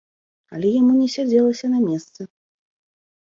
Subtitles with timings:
[0.53, 2.21] Але яму не сядзелася на месцы.